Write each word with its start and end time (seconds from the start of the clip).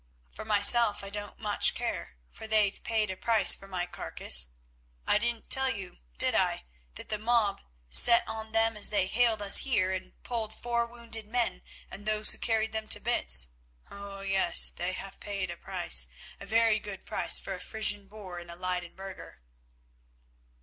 For 0.33 0.43
myself 0.45 1.03
I 1.03 1.11
don't 1.11 1.37
much 1.37 1.75
care, 1.75 2.15
for 2.31 2.47
they've 2.47 2.83
paid 2.83 3.11
a 3.11 3.15
price 3.15 3.53
for 3.53 3.67
my 3.67 3.85
carcase. 3.85 4.47
I 5.05 5.19
didn't 5.19 5.51
tell 5.51 5.69
you, 5.69 5.99
did 6.17 6.33
I, 6.33 6.63
that 6.95 7.09
the 7.09 7.19
mob 7.19 7.61
set 7.91 8.27
on 8.27 8.51
them 8.51 8.75
as 8.75 8.89
they 8.89 9.05
haled 9.05 9.43
us 9.43 9.57
here 9.57 9.91
and 9.91 10.13
pulled 10.23 10.53
four 10.55 10.87
wounded 10.87 11.27
men 11.27 11.61
and 11.91 12.07
those 12.07 12.31
who 12.31 12.39
carried 12.39 12.71
them 12.71 12.87
to 12.87 12.99
bits? 12.99 13.49
Oh! 13.91 14.21
yes, 14.21 14.71
they 14.71 14.93
have 14.93 15.19
paid 15.19 15.51
a 15.51 15.55
price, 15.57 16.07
a 16.39 16.47
very 16.47 16.79
good 16.79 17.05
price 17.05 17.37
for 17.39 17.53
a 17.53 17.61
Frisian 17.61 18.07
boor 18.07 18.39
and 18.39 18.49
a 18.49 18.55
Leyden 18.55 18.95
burgher." 18.95 19.43